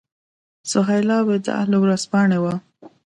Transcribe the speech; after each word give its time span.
سهیلا 0.71 1.17
وداع 1.29 1.63
له 1.71 1.77
ورځپاڼې 1.83 2.39
وه. 2.43 2.53